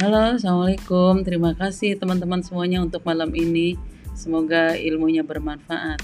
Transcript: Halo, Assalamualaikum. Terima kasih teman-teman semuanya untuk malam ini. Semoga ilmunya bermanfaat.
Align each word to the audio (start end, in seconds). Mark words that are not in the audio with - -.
Halo, 0.00 0.32
Assalamualaikum. 0.32 1.20
Terima 1.28 1.52
kasih 1.52 1.92
teman-teman 2.00 2.40
semuanya 2.40 2.80
untuk 2.80 3.04
malam 3.04 3.36
ini. 3.36 3.76
Semoga 4.16 4.72
ilmunya 4.72 5.20
bermanfaat. 5.20 6.00